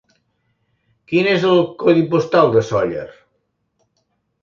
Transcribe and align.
Quin 1.11 1.29
és 1.35 1.45
el 1.51 1.63
codi 1.85 2.07
postal 2.17 2.53
de 2.59 2.67
Sóller? 2.73 3.09